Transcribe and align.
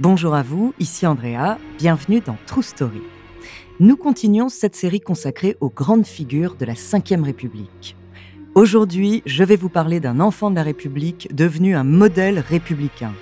Bonjour 0.00 0.36
à 0.36 0.44
vous, 0.44 0.74
ici 0.78 1.08
Andrea, 1.08 1.58
bienvenue 1.76 2.20
dans 2.20 2.36
True 2.46 2.62
Story. 2.62 3.02
Nous 3.80 3.96
continuons 3.96 4.48
cette 4.48 4.76
série 4.76 5.00
consacrée 5.00 5.56
aux 5.60 5.70
grandes 5.70 6.06
figures 6.06 6.54
de 6.54 6.64
la 6.64 6.74
Ve 6.74 7.24
République. 7.24 7.96
Aujourd'hui, 8.54 9.24
je 9.26 9.42
vais 9.42 9.56
vous 9.56 9.68
parler 9.68 9.98
d'un 9.98 10.20
enfant 10.20 10.50
de 10.50 10.54
la 10.54 10.62
République 10.62 11.34
devenu 11.34 11.74
un 11.74 11.82
modèle 11.82 12.38
républicain. 12.38 13.12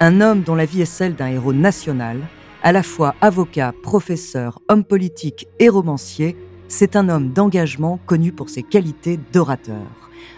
Un 0.00 0.20
homme 0.20 0.42
dont 0.42 0.56
la 0.56 0.64
vie 0.64 0.82
est 0.82 0.86
celle 0.86 1.14
d'un 1.14 1.28
héros 1.28 1.52
national, 1.52 2.18
à 2.64 2.72
la 2.72 2.82
fois 2.82 3.14
avocat, 3.20 3.72
professeur, 3.84 4.58
homme 4.66 4.82
politique 4.82 5.46
et 5.60 5.68
romancier, 5.68 6.36
c'est 6.66 6.96
un 6.96 7.10
homme 7.10 7.32
d'engagement 7.32 8.00
connu 8.06 8.32
pour 8.32 8.48
ses 8.48 8.64
qualités 8.64 9.20
d'orateur. 9.32 9.86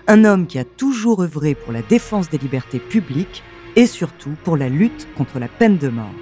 Un 0.08 0.27
homme 0.27 0.47
qui 0.47 0.58
a 0.58 0.64
toujours 0.64 1.23
œuvré 1.23 1.55
pour 1.55 1.73
la 1.73 1.81
défense 1.81 2.28
des 2.28 2.36
libertés 2.36 2.81
publiques 2.81 3.42
et 3.77 3.87
surtout 3.87 4.35
pour 4.45 4.57
la 4.57 4.69
lutte 4.69 5.09
contre 5.17 5.39
la 5.39 5.49
peine 5.49 5.79
de 5.79 5.89
mort. 5.89 6.15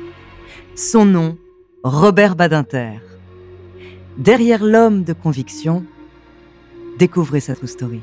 Son 0.74 1.04
nom, 1.04 1.36
Robert 1.82 2.36
Badinter. 2.36 3.00
Derrière 4.16 4.64
l'homme 4.64 5.04
de 5.04 5.12
conviction, 5.12 5.84
découvrez 6.98 7.40
sa 7.40 7.54
true 7.54 7.68
story. 7.68 8.00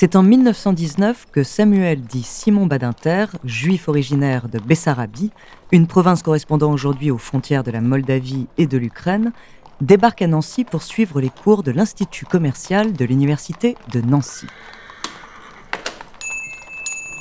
C'est 0.00 0.14
en 0.14 0.22
1919 0.22 1.26
que 1.32 1.42
Samuel 1.42 2.02
dit 2.02 2.22
Simon 2.22 2.66
Badinter, 2.66 3.26
juif 3.42 3.88
originaire 3.88 4.48
de 4.48 4.60
Bessarabie, 4.60 5.32
une 5.72 5.88
province 5.88 6.22
correspondant 6.22 6.70
aujourd'hui 6.70 7.10
aux 7.10 7.18
frontières 7.18 7.64
de 7.64 7.72
la 7.72 7.80
Moldavie 7.80 8.46
et 8.58 8.68
de 8.68 8.78
l'Ukraine, 8.78 9.32
débarque 9.80 10.22
à 10.22 10.28
Nancy 10.28 10.62
pour 10.62 10.84
suivre 10.84 11.20
les 11.20 11.30
cours 11.30 11.64
de 11.64 11.72
l'Institut 11.72 12.26
commercial 12.26 12.92
de 12.92 13.04
l'Université 13.04 13.74
de 13.92 14.00
Nancy. 14.00 14.46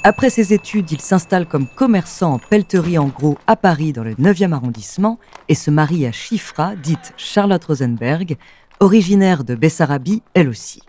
Après 0.04 0.30
ses 0.30 0.54
études, 0.54 0.92
il 0.92 1.02
s'installe 1.02 1.48
comme 1.48 1.66
commerçant 1.76 2.34
en 2.34 2.38
pelleterie 2.38 3.00
en 3.00 3.08
gros 3.08 3.40
à 3.48 3.56
Paris 3.56 3.92
dans 3.92 4.04
le 4.04 4.14
9e 4.14 4.52
arrondissement 4.52 5.18
et 5.50 5.56
se 5.56 5.72
marie 5.72 6.06
à 6.06 6.12
Chifra, 6.12 6.76
dite 6.76 7.16
Charlotte 7.18 7.66
Rosenberg, 7.66 8.38
originaire 8.80 9.44
de 9.44 9.56
Bessarabie 9.56 10.22
elle 10.36 10.48
aussi. 10.48 10.84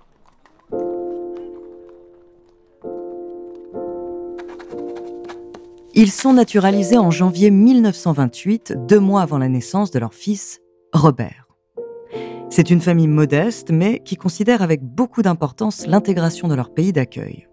Ils 6.00 6.12
sont 6.12 6.32
naturalisés 6.32 6.96
en 6.96 7.10
janvier 7.10 7.50
1928, 7.50 8.74
deux 8.86 9.00
mois 9.00 9.20
avant 9.20 9.36
la 9.36 9.48
naissance 9.48 9.90
de 9.90 9.98
leur 9.98 10.14
fils, 10.14 10.60
Robert. 10.92 11.48
C'est 12.50 12.70
une 12.70 12.80
famille 12.80 13.08
modeste, 13.08 13.72
mais 13.72 13.98
qui 14.04 14.14
considère 14.14 14.62
avec 14.62 14.80
beaucoup 14.80 15.22
d'importance 15.22 15.88
l'intégration 15.88 16.46
de 16.46 16.54
leur 16.54 16.72
pays 16.72 16.92
d'accueil. 16.92 17.48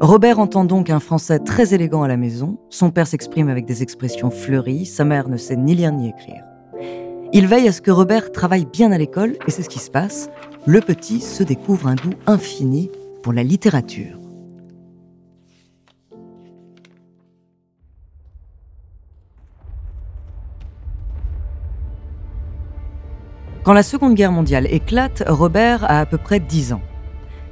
Robert 0.00 0.38
entend 0.38 0.64
donc 0.64 0.88
un 0.88 0.98
français 0.98 1.40
très 1.40 1.74
élégant 1.74 2.02
à 2.02 2.08
la 2.08 2.16
maison, 2.16 2.58
son 2.70 2.90
père 2.90 3.06
s'exprime 3.06 3.50
avec 3.50 3.66
des 3.66 3.82
expressions 3.82 4.30
fleuries, 4.30 4.86
sa 4.86 5.04
mère 5.04 5.28
ne 5.28 5.36
sait 5.36 5.56
ni 5.56 5.74
lire 5.74 5.92
ni 5.92 6.08
écrire. 6.08 6.44
Il 7.34 7.48
veille 7.48 7.68
à 7.68 7.72
ce 7.72 7.82
que 7.82 7.90
Robert 7.90 8.32
travaille 8.32 8.64
bien 8.64 8.92
à 8.92 8.96
l'école, 8.96 9.36
et 9.46 9.50
c'est 9.50 9.62
ce 9.62 9.68
qui 9.68 9.78
se 9.78 9.90
passe. 9.90 10.30
Le 10.64 10.80
petit 10.80 11.20
se 11.20 11.42
découvre 11.42 11.86
un 11.88 11.96
goût 11.96 12.14
infini 12.26 12.90
pour 13.22 13.34
la 13.34 13.42
littérature. 13.42 14.18
Quand 23.68 23.74
la 23.74 23.82
Seconde 23.82 24.14
Guerre 24.14 24.32
mondiale 24.32 24.66
éclate, 24.70 25.22
Robert 25.28 25.84
a 25.84 26.00
à 26.00 26.06
peu 26.06 26.16
près 26.16 26.40
10 26.40 26.72
ans. 26.72 26.80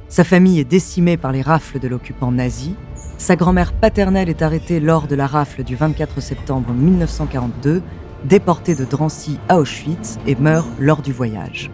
Sa 0.07 0.23
famille 0.23 0.59
est 0.59 0.63
décimée 0.63 1.15
par 1.15 1.31
les 1.31 1.43
rafles 1.43 1.77
de 1.77 1.87
l'occupant 1.87 2.31
nazi. 2.31 2.73
Sa 3.19 3.35
grand-mère 3.35 3.71
paternelle 3.71 4.27
est 4.27 4.41
arrêtée 4.41 4.79
lors 4.79 5.05
de 5.05 5.13
la 5.13 5.27
rafle 5.27 5.63
du 5.63 5.75
24 5.75 6.19
septembre 6.19 6.73
1942, 6.73 7.83
déportée 8.25 8.73
de 8.73 8.83
Drancy 8.83 9.37
à 9.47 9.59
Auschwitz 9.59 10.17
et 10.25 10.33
meurt 10.33 10.67
lors 10.79 11.03
du 11.03 11.13
voyage. 11.13 11.69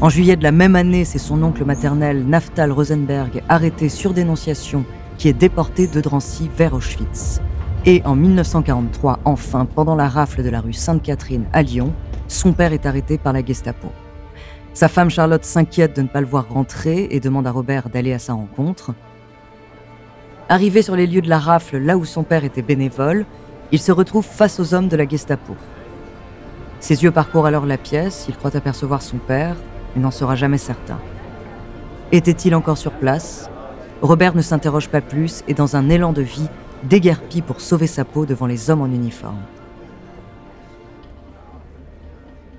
En 0.00 0.08
juillet 0.08 0.36
de 0.36 0.44
la 0.44 0.52
même 0.52 0.76
année, 0.76 1.04
c'est 1.04 1.18
son 1.18 1.42
oncle 1.42 1.64
maternel, 1.64 2.24
Naftal 2.24 2.70
Rosenberg, 2.70 3.42
arrêté 3.48 3.88
sur 3.88 4.14
dénonciation, 4.14 4.84
qui 5.18 5.26
est 5.26 5.32
déporté 5.32 5.88
de 5.88 6.00
Drancy 6.00 6.48
vers 6.56 6.74
Auschwitz. 6.74 7.40
Et 7.86 8.00
en 8.06 8.16
1943, 8.16 9.18
enfin, 9.26 9.66
pendant 9.66 9.94
la 9.94 10.08
rafle 10.08 10.42
de 10.42 10.48
la 10.48 10.62
rue 10.62 10.72
Sainte-Catherine 10.72 11.44
à 11.52 11.60
Lyon, 11.60 11.92
son 12.28 12.54
père 12.54 12.72
est 12.72 12.86
arrêté 12.86 13.18
par 13.18 13.34
la 13.34 13.44
Gestapo. 13.44 13.88
Sa 14.72 14.88
femme 14.88 15.10
Charlotte 15.10 15.44
s'inquiète 15.44 15.94
de 15.94 16.00
ne 16.00 16.08
pas 16.08 16.22
le 16.22 16.26
voir 16.26 16.48
rentrer 16.48 17.08
et 17.10 17.20
demande 17.20 17.46
à 17.46 17.50
Robert 17.50 17.90
d'aller 17.90 18.14
à 18.14 18.18
sa 18.18 18.32
rencontre. 18.32 18.94
Arrivé 20.48 20.80
sur 20.80 20.96
les 20.96 21.06
lieux 21.06 21.20
de 21.20 21.28
la 21.28 21.38
rafle, 21.38 21.76
là 21.76 21.98
où 21.98 22.06
son 22.06 22.22
père 22.22 22.44
était 22.44 22.62
bénévole, 22.62 23.26
il 23.70 23.78
se 23.78 23.92
retrouve 23.92 24.24
face 24.24 24.58
aux 24.60 24.72
hommes 24.72 24.88
de 24.88 24.96
la 24.96 25.06
Gestapo. 25.06 25.54
Ses 26.80 27.02
yeux 27.02 27.10
parcourent 27.10 27.46
alors 27.46 27.66
la 27.66 27.76
pièce, 27.76 28.24
il 28.30 28.36
croit 28.36 28.56
apercevoir 28.56 29.02
son 29.02 29.18
père, 29.18 29.56
mais 29.94 30.00
n'en 30.00 30.10
sera 30.10 30.36
jamais 30.36 30.58
certain. 30.58 30.98
Était-il 32.12 32.54
encore 32.54 32.78
sur 32.78 32.92
place? 32.92 33.50
Robert 34.00 34.34
ne 34.34 34.42
s'interroge 34.42 34.88
pas 34.88 35.02
plus 35.02 35.44
et 35.48 35.54
dans 35.54 35.76
un 35.76 35.90
élan 35.90 36.12
de 36.12 36.22
vie, 36.22 36.48
déguerpit 36.88 37.42
pour 37.42 37.60
sauver 37.60 37.86
sa 37.86 38.04
peau 38.04 38.26
devant 38.26 38.46
les 38.46 38.70
hommes 38.70 38.82
en 38.82 38.86
uniforme. 38.86 39.42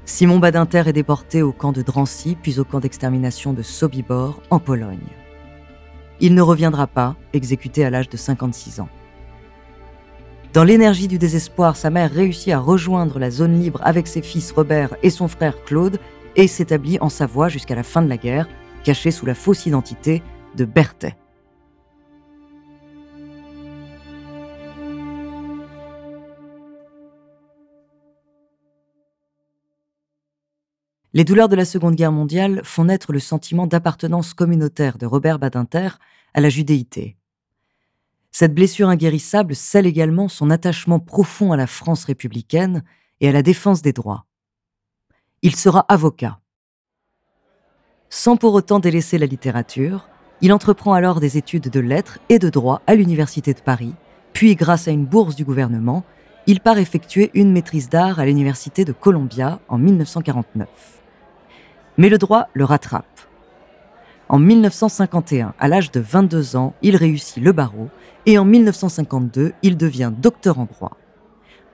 Simon 0.05 0.39
Badinter 0.39 0.83
est 0.87 0.93
déporté 0.93 1.41
au 1.41 1.51
camp 1.51 1.71
de 1.71 1.81
Drancy, 1.81 2.37
puis 2.41 2.59
au 2.59 2.63
camp 2.63 2.79
d'extermination 2.79 3.53
de 3.53 3.63
Sobibor, 3.63 4.41
en 4.49 4.59
Pologne. 4.59 5.07
Il 6.19 6.35
ne 6.35 6.41
reviendra 6.41 6.87
pas, 6.87 7.15
exécuté 7.33 7.83
à 7.83 7.89
l'âge 7.89 8.09
de 8.09 8.17
56 8.17 8.79
ans. 8.79 8.89
Dans 10.53 10.63
l'énergie 10.63 11.09
du 11.09 11.17
désespoir, 11.17 11.75
sa 11.75 11.89
mère 11.89 12.11
réussit 12.11 12.53
à 12.53 12.59
rejoindre 12.59 13.19
la 13.19 13.29
zone 13.29 13.59
libre 13.59 13.81
avec 13.83 14.07
ses 14.07 14.21
fils 14.21 14.51
Robert 14.53 14.95
et 15.03 15.09
son 15.09 15.27
frère 15.27 15.63
Claude 15.65 15.99
et 16.37 16.47
s'établit 16.47 16.97
en 17.01 17.09
Savoie 17.09 17.49
jusqu'à 17.49 17.75
la 17.75 17.83
fin 17.83 18.01
de 18.01 18.07
la 18.07 18.17
guerre, 18.17 18.47
caché 18.83 19.11
sous 19.11 19.25
la 19.25 19.35
fausse 19.35 19.65
identité 19.65 20.23
de 20.55 20.63
Berthet. 20.63 21.17
Les 31.15 31.23
douleurs 31.23 31.47
de 31.47 31.55
la 31.55 31.63
Seconde 31.63 31.95
Guerre 31.95 32.11
mondiale 32.11 32.59
font 32.65 32.83
naître 32.83 33.13
le 33.13 33.21
sentiment 33.21 33.67
d'appartenance 33.67 34.33
communautaire 34.33 34.97
de 34.97 35.05
Robert 35.05 35.39
Badinter 35.39 35.91
à 36.33 36.41
la 36.41 36.49
judéité. 36.49 37.15
Cette 38.33 38.53
blessure 38.53 38.89
inguérissable 38.89 39.55
scelle 39.55 39.85
également 39.85 40.27
son 40.27 40.49
attachement 40.49 40.99
profond 40.99 41.53
à 41.53 41.57
la 41.57 41.67
France 41.67 42.03
républicaine 42.03 42.83
et 43.21 43.29
à 43.29 43.31
la 43.31 43.43
défense 43.43 43.81
des 43.81 43.93
droits. 43.93 44.25
Il 45.41 45.55
sera 45.55 45.85
avocat. 45.87 46.41
Sans 48.09 48.35
pour 48.35 48.53
autant 48.53 48.79
délaisser 48.79 49.17
la 49.17 49.25
littérature, 49.25 50.09
il 50.41 50.51
entreprend 50.51 50.91
alors 50.91 51.21
des 51.21 51.37
études 51.37 51.69
de 51.69 51.79
lettres 51.79 52.19
et 52.27 52.39
de 52.39 52.49
droit 52.49 52.81
à 52.87 52.95
l'Université 52.95 53.53
de 53.53 53.61
Paris, 53.61 53.93
puis 54.33 54.55
grâce 54.55 54.89
à 54.89 54.91
une 54.91 55.05
bourse 55.05 55.37
du 55.37 55.45
gouvernement, 55.45 56.03
il 56.45 56.59
part 56.59 56.77
effectuer 56.77 57.31
une 57.35 57.53
maîtrise 57.53 57.87
d'art 57.87 58.19
à 58.19 58.25
l'Université 58.25 58.83
de 58.83 58.91
Columbia 58.91 59.61
en 59.69 59.77
1949. 59.77 61.03
Mais 61.97 62.09
le 62.09 62.17
droit 62.17 62.47
le 62.53 62.65
rattrape. 62.65 63.05
En 64.27 64.39
1951, 64.39 65.53
à 65.59 65.67
l'âge 65.67 65.91
de 65.91 65.99
22 65.99 66.55
ans, 66.55 66.73
il 66.81 66.95
réussit 66.95 67.43
le 67.43 67.51
barreau 67.51 67.89
et 68.25 68.37
en 68.37 68.45
1952, 68.45 69.53
il 69.61 69.77
devient 69.77 70.11
docteur 70.17 70.59
en 70.59 70.65
droit. 70.65 70.97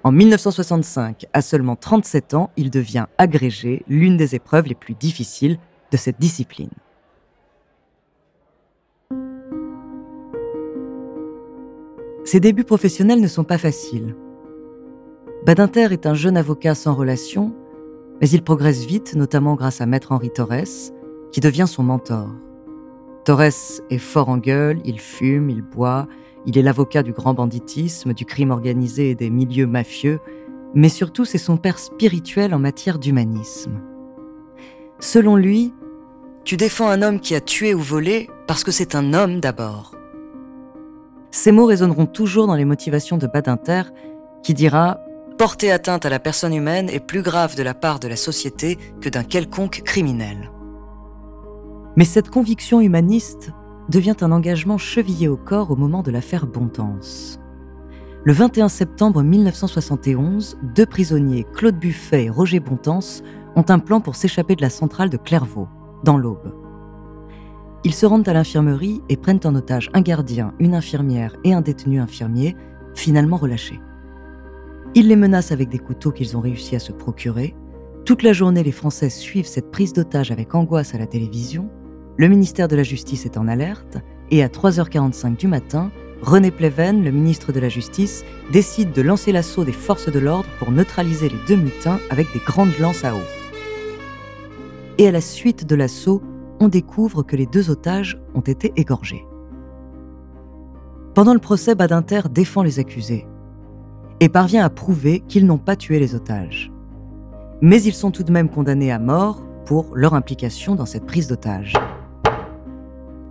En 0.03 0.11
1965, 0.11 1.27
à 1.31 1.41
seulement 1.41 1.75
37 1.75 2.33
ans, 2.33 2.49
il 2.57 2.69
devient 2.69 3.05
agrégé, 3.17 3.83
l'une 3.87 4.17
des 4.17 4.35
épreuves 4.35 4.67
les 4.67 4.75
plus 4.75 4.95
difficiles 4.95 5.59
de 5.91 5.97
cette 5.97 6.19
discipline. 6.19 6.71
Ses 12.25 12.39
débuts 12.39 12.63
professionnels 12.63 13.21
ne 13.21 13.27
sont 13.27 13.43
pas 13.43 13.57
faciles. 13.57 14.15
Badinter 15.45 15.91
est 15.91 16.05
un 16.05 16.13
jeune 16.13 16.37
avocat 16.37 16.75
sans 16.75 16.93
relation, 16.93 17.53
mais 18.21 18.29
il 18.29 18.43
progresse 18.43 18.85
vite, 18.85 19.15
notamment 19.15 19.55
grâce 19.55 19.81
à 19.81 19.87
Maître 19.87 20.11
Henri 20.11 20.29
Torres, 20.29 20.91
qui 21.31 21.39
devient 21.39 21.65
son 21.67 21.83
mentor. 21.83 22.29
Torres 23.25 23.81
est 23.89 23.97
fort 23.97 24.29
en 24.29 24.37
gueule, 24.37 24.79
il 24.85 24.99
fume, 24.99 25.49
il 25.49 25.63
boit, 25.63 26.07
il 26.45 26.57
est 26.57 26.61
l'avocat 26.61 27.03
du 27.03 27.13
grand 27.13 27.33
banditisme, 27.33 28.13
du 28.13 28.25
crime 28.25 28.51
organisé 28.51 29.09
et 29.09 29.15
des 29.15 29.29
milieux 29.29 29.67
mafieux, 29.67 30.19
mais 30.73 30.89
surtout 30.89 31.25
c'est 31.25 31.37
son 31.37 31.57
père 31.57 31.79
spirituel 31.79 32.53
en 32.53 32.59
matière 32.59 32.99
d'humanisme. 32.99 33.81
Selon 34.99 35.35
lui, 35.35 35.73
tu 36.43 36.57
défends 36.57 36.89
un 36.89 37.01
homme 37.01 37.19
qui 37.19 37.35
a 37.35 37.41
tué 37.41 37.73
ou 37.73 37.79
volé 37.79 38.29
parce 38.47 38.63
que 38.63 38.71
c'est 38.71 38.95
un 38.95 39.13
homme 39.13 39.39
d'abord. 39.39 39.95
Ces 41.31 41.51
mots 41.51 41.65
résonneront 41.65 42.07
toujours 42.07 42.47
dans 42.47 42.55
les 42.55 42.65
motivations 42.65 43.17
de 43.17 43.27
Badinter, 43.27 43.83
qui 44.43 44.53
dira 44.53 44.99
Porter 45.41 45.71
atteinte 45.71 46.05
à 46.05 46.09
la 46.11 46.19
personne 46.19 46.53
humaine 46.53 46.87
est 46.87 46.99
plus 46.99 47.23
grave 47.23 47.55
de 47.55 47.63
la 47.63 47.73
part 47.73 47.99
de 47.99 48.07
la 48.07 48.15
société 48.15 48.77
que 49.01 49.09
d'un 49.09 49.23
quelconque 49.23 49.81
criminel. 49.83 50.51
Mais 51.95 52.05
cette 52.05 52.29
conviction 52.29 52.79
humaniste 52.79 53.49
devient 53.89 54.17
un 54.21 54.31
engagement 54.31 54.77
chevillé 54.77 55.27
au 55.27 55.37
corps 55.37 55.71
au 55.71 55.75
moment 55.75 56.03
de 56.03 56.11
l'affaire 56.11 56.45
Bontemps. 56.45 56.99
Le 58.23 58.33
21 58.33 58.69
septembre 58.69 59.23
1971, 59.23 60.59
deux 60.75 60.85
prisonniers, 60.85 61.47
Claude 61.55 61.79
Buffet 61.79 62.25
et 62.25 62.29
Roger 62.29 62.59
Bontemps, 62.59 63.23
ont 63.55 63.65
un 63.67 63.79
plan 63.79 63.99
pour 63.99 64.15
s'échapper 64.15 64.55
de 64.55 64.61
la 64.61 64.69
centrale 64.69 65.09
de 65.09 65.17
Clairvaux, 65.17 65.69
dans 66.03 66.19
l'Aube. 66.19 66.53
Ils 67.83 67.95
se 67.95 68.05
rendent 68.05 68.29
à 68.29 68.33
l'infirmerie 68.33 69.01
et 69.09 69.17
prennent 69.17 69.39
en 69.45 69.55
otage 69.55 69.89
un 69.95 70.01
gardien, 70.01 70.53
une 70.59 70.75
infirmière 70.75 71.35
et 71.43 71.55
un 71.55 71.61
détenu 71.61 71.99
infirmier, 71.99 72.55
finalement 72.93 73.37
relâchés. 73.37 73.79
Ils 74.95 75.07
les 75.07 75.15
menacent 75.15 75.51
avec 75.51 75.69
des 75.69 75.79
couteaux 75.79 76.11
qu'ils 76.11 76.35
ont 76.35 76.41
réussi 76.41 76.75
à 76.75 76.79
se 76.79 76.91
procurer. 76.91 77.55
Toute 78.05 78.23
la 78.23 78.33
journée, 78.33 78.63
les 78.63 78.71
Français 78.71 79.09
suivent 79.09 79.47
cette 79.47 79.71
prise 79.71 79.93
d'otage 79.93 80.31
avec 80.31 80.53
angoisse 80.55 80.95
à 80.95 80.97
la 80.97 81.07
télévision 81.07 81.69
le 82.17 82.27
ministère 82.27 82.67
de 82.67 82.75
la 82.75 82.83
Justice 82.83 83.25
est 83.25 83.37
en 83.37 83.47
alerte 83.47 83.97
et 84.29 84.43
à 84.43 84.47
3h45 84.47 85.37
du 85.37 85.47
matin, 85.47 85.91
René 86.21 86.51
Pleven, 86.51 87.03
le 87.03 87.09
ministre 87.09 87.51
de 87.51 87.59
la 87.59 87.69
Justice, 87.69 88.23
décide 88.51 88.91
de 88.91 89.01
lancer 89.01 89.31
l'assaut 89.31 89.63
des 89.63 89.71
forces 89.71 90.11
de 90.11 90.19
l'ordre 90.19 90.47
pour 90.59 90.71
neutraliser 90.71 91.29
les 91.29 91.39
deux 91.47 91.55
mutins 91.55 91.99
avec 92.09 92.31
des 92.33 92.39
grandes 92.45 92.77
lances 92.79 93.03
à 93.05 93.15
eau. 93.15 93.21
Et 94.97 95.07
à 95.07 95.11
la 95.11 95.21
suite 95.21 95.65
de 95.65 95.73
l'assaut, 95.73 96.21
on 96.59 96.67
découvre 96.67 97.23
que 97.23 97.35
les 97.35 97.47
deux 97.47 97.71
otages 97.71 98.21
ont 98.35 98.41
été 98.41 98.71
égorgés. 98.75 99.25
Pendant 101.15 101.33
le 101.33 101.39
procès, 101.39 101.73
Badinter 101.73 102.21
défend 102.29 102.61
les 102.61 102.77
accusés 102.77 103.25
et 104.21 104.29
parvient 104.29 104.63
à 104.63 104.69
prouver 104.69 105.19
qu'ils 105.27 105.47
n'ont 105.47 105.57
pas 105.57 105.75
tué 105.75 105.99
les 105.99 106.15
otages. 106.15 106.71
Mais 107.59 107.81
ils 107.81 107.93
sont 107.93 108.11
tout 108.11 108.23
de 108.23 108.31
même 108.31 108.49
condamnés 108.49 108.91
à 108.91 108.99
mort 108.99 109.43
pour 109.65 109.95
leur 109.95 110.13
implication 110.13 110.75
dans 110.75 110.85
cette 110.85 111.05
prise 111.05 111.27
d'otages. 111.27 111.73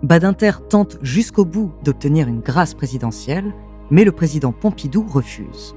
Badinter 0.03 0.51
tente 0.69 0.97
jusqu'au 1.01 1.45
bout 1.45 1.71
d'obtenir 1.83 2.27
une 2.27 2.41
grâce 2.41 2.73
présidentielle, 2.73 3.53
mais 3.89 4.03
le 4.03 4.11
président 4.11 4.51
Pompidou 4.51 5.05
refuse. 5.07 5.75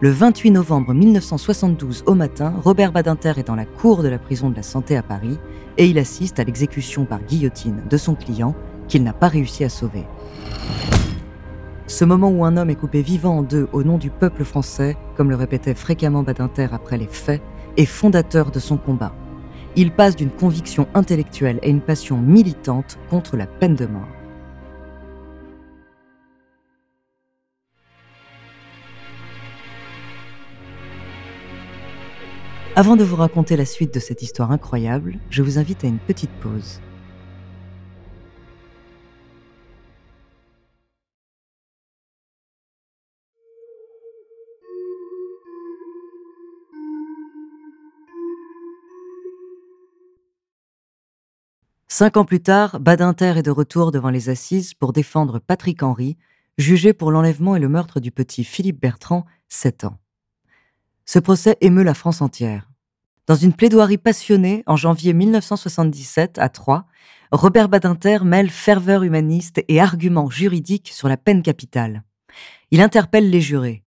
Le 0.00 0.10
28 0.10 0.50
novembre 0.50 0.92
1972 0.92 2.04
au 2.06 2.14
matin, 2.14 2.52
Robert 2.62 2.92
Badinter 2.92 3.34
est 3.38 3.46
dans 3.46 3.54
la 3.54 3.64
cour 3.64 4.02
de 4.02 4.08
la 4.08 4.18
prison 4.18 4.50
de 4.50 4.56
la 4.56 4.62
Santé 4.62 4.96
à 4.96 5.02
Paris 5.02 5.38
et 5.78 5.86
il 5.86 5.98
assiste 5.98 6.38
à 6.40 6.44
l'exécution 6.44 7.06
par 7.06 7.22
guillotine 7.22 7.82
de 7.88 7.96
son 7.96 8.14
client 8.14 8.54
qu'il 8.86 9.02
n'a 9.02 9.14
pas 9.14 9.28
réussi 9.28 9.64
à 9.64 9.70
sauver. 9.70 10.04
Ce 11.86 12.04
moment 12.04 12.30
où 12.30 12.44
un 12.44 12.56
homme 12.56 12.70
est 12.70 12.76
coupé 12.76 13.02
vivant 13.02 13.38
en 13.38 13.42
deux 13.42 13.68
au 13.72 13.82
nom 13.82 13.98
du 13.98 14.10
peuple 14.10 14.44
français, 14.44 14.96
comme 15.16 15.30
le 15.30 15.36
répétait 15.36 15.74
fréquemment 15.74 16.22
Badinter 16.22 16.68
après 16.72 16.98
les 16.98 17.08
faits, 17.08 17.42
est 17.76 17.84
fondateur 17.84 18.50
de 18.50 18.58
son 18.58 18.76
combat 18.76 19.12
il 19.76 19.90
passe 19.90 20.16
d'une 20.16 20.30
conviction 20.30 20.86
intellectuelle 20.94 21.58
et 21.62 21.70
une 21.70 21.80
passion 21.80 22.18
militante 22.18 22.98
contre 23.10 23.36
la 23.36 23.46
peine 23.46 23.74
de 23.74 23.86
mort. 23.86 24.08
Avant 32.76 32.96
de 32.96 33.04
vous 33.04 33.16
raconter 33.16 33.56
la 33.56 33.64
suite 33.64 33.94
de 33.94 34.00
cette 34.00 34.22
histoire 34.22 34.50
incroyable, 34.50 35.18
je 35.30 35.42
vous 35.42 35.58
invite 35.58 35.84
à 35.84 35.86
une 35.86 35.98
petite 35.98 36.32
pause. 36.40 36.80
Cinq 51.96 52.16
ans 52.16 52.24
plus 52.24 52.40
tard, 52.40 52.80
Badinter 52.80 53.34
est 53.36 53.44
de 53.44 53.52
retour 53.52 53.92
devant 53.92 54.10
les 54.10 54.28
assises 54.28 54.74
pour 54.74 54.92
défendre 54.92 55.38
Patrick 55.38 55.80
Henry, 55.80 56.16
jugé 56.58 56.92
pour 56.92 57.12
l'enlèvement 57.12 57.54
et 57.54 57.60
le 57.60 57.68
meurtre 57.68 58.00
du 58.00 58.10
petit 58.10 58.42
Philippe 58.42 58.80
Bertrand, 58.80 59.24
7 59.48 59.84
ans. 59.84 59.98
Ce 61.06 61.20
procès 61.20 61.56
émeut 61.60 61.84
la 61.84 61.94
France 61.94 62.20
entière. 62.20 62.68
Dans 63.28 63.36
une 63.36 63.52
plaidoirie 63.52 63.98
passionnée 63.98 64.64
en 64.66 64.74
janvier 64.74 65.12
1977 65.12 66.40
à 66.40 66.48
Troyes, 66.48 66.84
Robert 67.30 67.68
Badinter 67.68 68.24
mêle 68.24 68.50
ferveur 68.50 69.04
humaniste 69.04 69.62
et 69.68 69.80
arguments 69.80 70.30
juridiques 70.30 70.90
sur 70.92 71.06
la 71.06 71.16
peine 71.16 71.42
capitale. 71.42 72.02
Il 72.72 72.80
interpelle 72.80 73.30
les 73.30 73.40
jurés. 73.40 73.84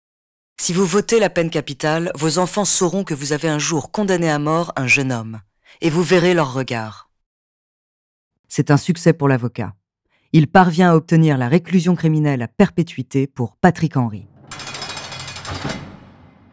Si 0.61 0.73
vous 0.73 0.85
votez 0.85 1.19
la 1.19 1.31
peine 1.31 1.49
capitale, 1.49 2.11
vos 2.13 2.37
enfants 2.37 2.65
sauront 2.65 3.03
que 3.03 3.15
vous 3.15 3.33
avez 3.33 3.49
un 3.49 3.57
jour 3.57 3.89
condamné 3.89 4.29
à 4.29 4.37
mort 4.37 4.73
un 4.75 4.85
jeune 4.85 5.11
homme, 5.11 5.41
et 5.81 5.89
vous 5.89 6.03
verrez 6.03 6.35
leur 6.35 6.53
regard. 6.53 7.04
C'est 8.47 8.71
un 8.71 8.77
succès 8.77 9.13
pour 9.13 9.27
l'avocat. 9.27 9.73
Il 10.33 10.47
parvient 10.47 10.91
à 10.91 10.95
obtenir 10.95 11.37
la 11.37 11.47
réclusion 11.47 11.95
criminelle 11.95 12.41
à 12.41 12.47
perpétuité 12.47 13.27
pour 13.27 13.55
Patrick 13.55 13.95
Henry. 13.95 14.27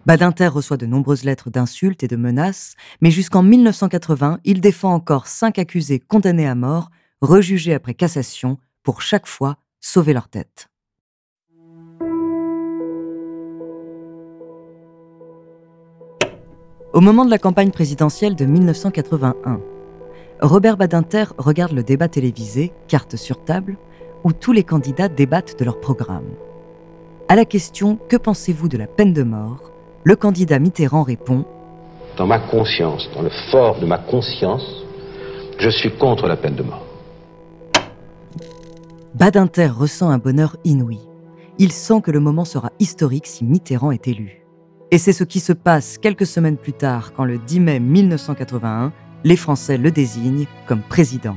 Badinter 0.05 0.49
reçoit 0.49 0.77
de 0.77 0.87
nombreuses 0.87 1.25
lettres 1.25 1.51
d'insultes 1.51 2.03
et 2.03 2.09
de 2.09 2.17
menaces, 2.17 2.75
mais 3.01 3.13
jusqu'en 3.13 3.43
1980, 3.43 4.41
il 4.45 4.61
défend 4.61 4.93
encore 4.93 5.29
cinq 5.29 5.59
accusés 5.59 6.01
condamnés 6.01 6.49
à 6.49 6.57
mort, 6.57 6.91
rejugés 7.21 7.75
après 7.75 7.95
cassation, 7.95 8.59
pour 8.83 9.01
chaque 9.01 9.29
fois 9.29 9.59
sauver 9.81 10.13
leur 10.13 10.29
tête. 10.29 10.69
Au 16.93 17.01
moment 17.01 17.25
de 17.25 17.31
la 17.31 17.39
campagne 17.39 17.71
présidentielle 17.71 18.37
de 18.37 18.45
1981, 18.45 19.61
Robert 20.43 20.77
Badinter 20.77 21.27
regarde 21.39 21.71
le 21.73 21.85
débat 21.85 22.09
télévisé, 22.09 22.73
carte 22.89 23.15
sur 23.15 23.45
table, 23.45 23.77
où 24.25 24.33
tous 24.33 24.51
les 24.53 24.65
candidats 24.65 25.09
débattent 25.09 25.57
de 25.59 25.65
leur 25.65 25.79
programme. 25.79 26.27
À 27.29 27.37
la 27.37 27.45
question 27.45 27.97
Que 28.09 28.17
pensez-vous 28.17 28.69
de 28.69 28.77
la 28.77 28.87
peine 28.89 29.13
de 29.13 29.23
mort? 29.23 29.71
le 30.05 30.17
candidat 30.17 30.59
Mitterrand 30.59 31.05
répond 31.05 31.45
Dans 32.17 32.27
ma 32.27 32.41
conscience, 32.41 33.09
dans 33.15 33.23
le 33.23 33.31
fort 33.53 33.79
de 33.79 33.87
ma 33.87 33.99
conscience, 33.99 34.83
je 35.61 35.71
suis 35.71 35.97
contre 35.97 36.27
la 36.27 36.37
peine 36.37 36.57
de 36.57 36.65
mort. 36.65 36.85
Badinter 39.15 39.69
ressent 39.69 40.11
un 40.11 40.19
bonheur 40.19 40.57
inouï. 40.65 40.99
Il 41.59 41.71
sent 41.71 42.01
que 42.03 42.11
le 42.11 42.19
moment 42.19 42.45
sera 42.45 42.73
historique 42.81 43.29
si 43.29 43.45
Mitterrand 43.45 43.93
est 43.93 44.09
élu. 44.09 44.45
Et 44.91 44.99
c'est 44.99 45.13
ce 45.13 45.23
qui 45.23 45.39
se 45.39 45.53
passe 45.53 45.99
quelques 45.99 46.27
semaines 46.27 46.57
plus 46.57 46.73
tard 46.73 47.13
quand 47.13 47.25
le 47.25 47.39
10 47.39 47.61
mai 47.61 47.79
1981, 47.79 48.93
les 49.25 49.37
Français 49.37 49.79
le 49.79 49.91
désignent 49.91 50.47
comme 50.67 50.83
président. 50.83 51.37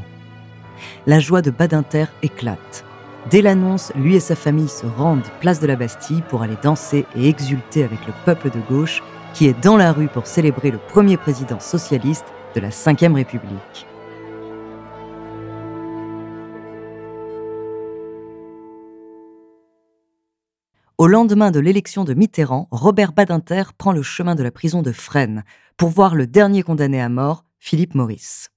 La 1.05 1.19
joie 1.19 1.41
de 1.41 1.51
Badinter 1.51 2.05
éclate. 2.21 2.83
Dès 3.29 3.41
l'annonce, 3.41 3.91
lui 3.95 4.15
et 4.15 4.19
sa 4.19 4.35
famille 4.35 4.69
se 4.69 4.85
rendent 4.85 5.23
place 5.39 5.59
de 5.59 5.67
la 5.67 5.75
Bastille 5.75 6.23
pour 6.29 6.43
aller 6.43 6.57
danser 6.61 7.05
et 7.15 7.27
exulter 7.27 7.83
avec 7.83 8.05
le 8.05 8.13
peuple 8.25 8.49
de 8.51 8.59
gauche 8.69 9.01
qui 9.33 9.47
est 9.47 9.63
dans 9.63 9.77
la 9.77 9.91
rue 9.91 10.07
pour 10.07 10.27
célébrer 10.27 10.71
le 10.71 10.77
premier 10.77 11.17
président 11.17 11.59
socialiste 11.59 12.25
de 12.55 12.61
la 12.61 12.69
Ve 12.69 13.13
République. 13.13 13.87
Au 20.97 21.07
lendemain 21.07 21.51
de 21.51 21.59
l'élection 21.59 22.05
de 22.05 22.13
Mitterrand, 22.13 22.69
Robert 22.71 23.11
Badinter 23.11 23.63
prend 23.77 23.91
le 23.91 24.01
chemin 24.01 24.33
de 24.33 24.43
la 24.43 24.51
prison 24.51 24.81
de 24.81 24.93
Fresnes 24.93 25.43
pour 25.75 25.89
voir 25.89 26.15
le 26.15 26.25
dernier 26.25 26.63
condamné 26.63 27.01
à 27.01 27.09
mort, 27.09 27.43
Philippe 27.65 27.95
Maurice. 27.95 28.49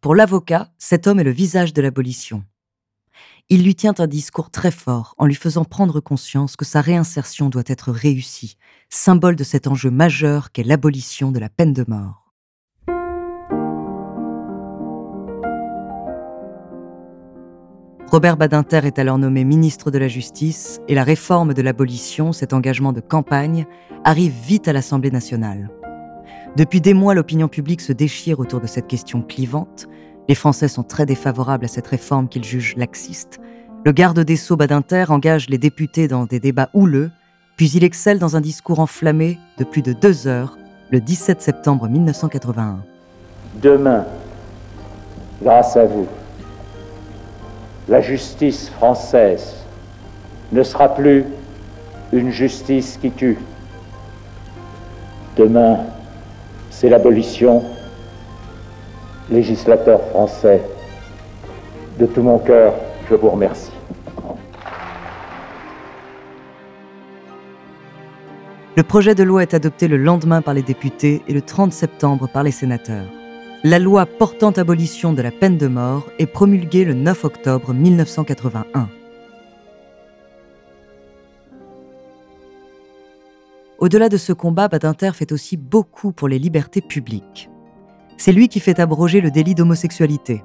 Pour 0.00 0.14
l'avocat, 0.14 0.70
cet 0.78 1.06
homme 1.06 1.20
est 1.20 1.24
le 1.24 1.30
visage 1.30 1.74
de 1.74 1.82
l'abolition. 1.82 2.42
Il 3.50 3.62
lui 3.62 3.74
tient 3.74 3.92
un 3.98 4.06
discours 4.06 4.48
très 4.48 4.70
fort 4.70 5.14
en 5.18 5.26
lui 5.26 5.34
faisant 5.34 5.66
prendre 5.66 6.00
conscience 6.00 6.56
que 6.56 6.64
sa 6.64 6.80
réinsertion 6.80 7.50
doit 7.50 7.64
être 7.66 7.92
réussie, 7.92 8.56
symbole 8.88 9.36
de 9.36 9.44
cet 9.44 9.66
enjeu 9.66 9.90
majeur 9.90 10.52
qu'est 10.52 10.62
l'abolition 10.62 11.32
de 11.32 11.38
la 11.38 11.50
peine 11.50 11.74
de 11.74 11.84
mort. 11.86 12.32
Robert 18.10 18.38
Badinter 18.38 18.80
est 18.86 18.98
alors 18.98 19.18
nommé 19.18 19.44
ministre 19.44 19.90
de 19.90 19.98
la 19.98 20.08
Justice 20.08 20.80
et 20.88 20.94
la 20.94 21.04
réforme 21.04 21.52
de 21.52 21.60
l'abolition, 21.60 22.32
cet 22.32 22.54
engagement 22.54 22.94
de 22.94 23.02
campagne, 23.02 23.66
arrive 24.02 24.32
vite 24.32 24.66
à 24.66 24.72
l'Assemblée 24.72 25.10
nationale. 25.10 25.70
Depuis 26.56 26.80
des 26.80 26.94
mois, 26.94 27.14
l'opinion 27.14 27.46
publique 27.46 27.80
se 27.80 27.92
déchire 27.92 28.40
autour 28.40 28.60
de 28.60 28.66
cette 28.66 28.88
question 28.88 29.22
clivante. 29.22 29.86
Les 30.28 30.34
Français 30.34 30.66
sont 30.66 30.82
très 30.82 31.06
défavorables 31.06 31.64
à 31.64 31.68
cette 31.68 31.86
réforme 31.86 32.28
qu'ils 32.28 32.44
jugent 32.44 32.76
laxiste. 32.76 33.40
Le 33.84 33.92
garde 33.92 34.18
des 34.20 34.36
Sceaux 34.36 34.56
Badinter 34.56 35.04
engage 35.10 35.48
les 35.48 35.58
députés 35.58 36.08
dans 36.08 36.26
des 36.26 36.40
débats 36.40 36.68
houleux, 36.74 37.10
puis 37.56 37.70
il 37.70 37.84
excelle 37.84 38.18
dans 38.18 38.36
un 38.36 38.40
discours 38.40 38.80
enflammé 38.80 39.38
de 39.58 39.64
plus 39.64 39.80
de 39.82 39.92
deux 39.92 40.26
heures 40.26 40.58
le 40.90 41.00
17 41.00 41.40
septembre 41.40 41.88
1981. 41.88 42.80
Demain, 43.62 44.04
grâce 45.40 45.76
à 45.76 45.84
vous, 45.84 46.08
la 47.88 48.00
justice 48.00 48.68
française 48.70 49.54
ne 50.50 50.64
sera 50.64 50.94
plus 50.94 51.24
une 52.12 52.30
justice 52.30 52.98
qui 53.00 53.12
tue. 53.12 53.38
Demain, 55.36 55.86
c'est 56.80 56.88
l'abolition. 56.88 57.62
Législateur 59.30 60.00
français, 60.08 60.62
de 61.98 62.06
tout 62.06 62.22
mon 62.22 62.38
cœur, 62.38 62.74
je 63.10 63.14
vous 63.14 63.28
remercie. 63.28 63.70
Le 68.76 68.82
projet 68.82 69.14
de 69.14 69.22
loi 69.22 69.42
est 69.42 69.52
adopté 69.52 69.88
le 69.88 69.98
lendemain 69.98 70.40
par 70.40 70.54
les 70.54 70.62
députés 70.62 71.22
et 71.28 71.34
le 71.34 71.42
30 71.42 71.70
septembre 71.72 72.28
par 72.32 72.42
les 72.42 72.50
sénateurs 72.50 73.04
la 73.62 73.78
loi 73.78 74.06
portant 74.06 74.52
abolition 74.52 75.12
de 75.12 75.20
la 75.20 75.30
peine 75.30 75.58
de 75.58 75.66
mort 75.66 76.06
est 76.18 76.24
promulguée 76.24 76.86
le 76.86 76.94
9 76.94 77.26
octobre 77.26 77.74
1981. 77.74 78.88
Au-delà 83.80 84.10
de 84.10 84.18
ce 84.18 84.34
combat, 84.34 84.68
Badinter 84.68 85.12
fait 85.14 85.32
aussi 85.32 85.56
beaucoup 85.56 86.12
pour 86.12 86.28
les 86.28 86.38
libertés 86.38 86.82
publiques. 86.82 87.48
C'est 88.18 88.32
lui 88.32 88.48
qui 88.48 88.60
fait 88.60 88.78
abroger 88.78 89.22
le 89.22 89.30
délit 89.30 89.54
d'homosexualité. 89.54 90.44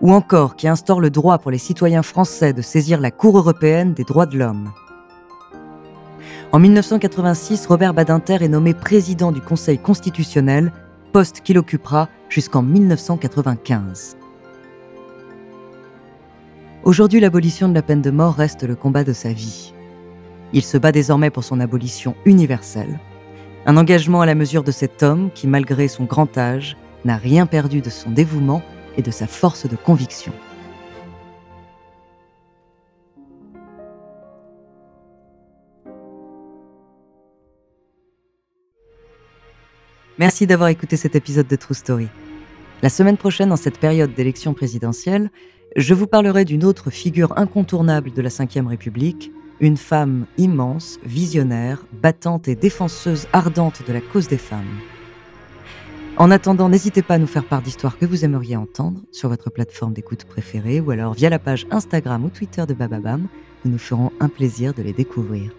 Ou 0.00 0.12
encore 0.12 0.56
qui 0.56 0.66
instaure 0.66 1.00
le 1.00 1.10
droit 1.10 1.38
pour 1.38 1.52
les 1.52 1.58
citoyens 1.58 2.02
français 2.02 2.52
de 2.52 2.62
saisir 2.62 3.00
la 3.00 3.12
Cour 3.12 3.38
européenne 3.38 3.94
des 3.94 4.02
droits 4.02 4.26
de 4.26 4.36
l'homme. 4.36 4.72
En 6.50 6.58
1986, 6.58 7.66
Robert 7.66 7.94
Badinter 7.94 8.38
est 8.40 8.48
nommé 8.48 8.74
président 8.74 9.30
du 9.30 9.40
Conseil 9.40 9.78
constitutionnel 9.78 10.72
poste 11.12 11.42
qu'il 11.42 11.58
occupera 11.58 12.08
jusqu'en 12.28 12.62
1995. 12.62 14.16
Aujourd'hui, 16.82 17.20
l'abolition 17.20 17.68
de 17.68 17.74
la 17.74 17.82
peine 17.82 18.02
de 18.02 18.10
mort 18.10 18.34
reste 18.34 18.64
le 18.64 18.74
combat 18.74 19.04
de 19.04 19.12
sa 19.12 19.32
vie. 19.32 19.74
Il 20.52 20.62
se 20.62 20.76
bat 20.76 20.92
désormais 20.92 21.30
pour 21.30 21.44
son 21.44 21.60
abolition 21.60 22.16
universelle, 22.24 22.98
un 23.66 23.76
engagement 23.76 24.20
à 24.20 24.26
la 24.26 24.34
mesure 24.34 24.64
de 24.64 24.72
cet 24.72 25.02
homme 25.02 25.30
qui, 25.34 25.46
malgré 25.46 25.86
son 25.86 26.04
grand 26.04 26.36
âge, 26.38 26.76
n'a 27.04 27.16
rien 27.16 27.46
perdu 27.46 27.80
de 27.80 27.90
son 27.90 28.10
dévouement 28.10 28.62
et 28.96 29.02
de 29.02 29.10
sa 29.10 29.26
force 29.26 29.66
de 29.68 29.76
conviction. 29.76 30.32
Merci 40.18 40.46
d'avoir 40.46 40.68
écouté 40.68 40.96
cet 40.96 41.16
épisode 41.16 41.46
de 41.46 41.56
True 41.56 41.74
Story. 41.74 42.08
La 42.82 42.90
semaine 42.90 43.16
prochaine, 43.16 43.52
en 43.52 43.56
cette 43.56 43.78
période 43.78 44.12
d'élection 44.12 44.52
présidentielle, 44.52 45.30
je 45.76 45.94
vous 45.94 46.06
parlerai 46.06 46.44
d'une 46.44 46.64
autre 46.64 46.90
figure 46.90 47.38
incontournable 47.38 48.12
de 48.12 48.20
la 48.20 48.28
Ve 48.28 48.66
République, 48.66 49.30
une 49.60 49.76
femme 49.76 50.26
immense, 50.38 50.98
visionnaire, 51.04 51.84
battante 52.02 52.48
et 52.48 52.56
défenseuse 52.56 53.26
ardente 53.32 53.82
de 53.86 53.92
la 53.92 54.00
cause 54.00 54.28
des 54.28 54.38
femmes. 54.38 54.78
En 56.16 56.30
attendant, 56.30 56.68
n'hésitez 56.68 57.02
pas 57.02 57.14
à 57.14 57.18
nous 57.18 57.26
faire 57.26 57.44
part 57.44 57.62
d'histoires 57.62 57.96
que 57.96 58.04
vous 58.04 58.24
aimeriez 58.24 58.56
entendre 58.56 59.00
sur 59.10 59.28
votre 59.28 59.50
plateforme 59.50 59.92
d'écoute 59.92 60.24
préférée 60.24 60.80
ou 60.80 60.90
alors 60.90 61.14
via 61.14 61.30
la 61.30 61.38
page 61.38 61.66
Instagram 61.70 62.24
ou 62.24 62.28
Twitter 62.28 62.64
de 62.66 62.74
Bababam. 62.74 63.26
Nous 63.64 63.72
nous 63.72 63.78
ferons 63.78 64.12
un 64.20 64.28
plaisir 64.28 64.74
de 64.74 64.82
les 64.82 64.92
découvrir. 64.92 65.50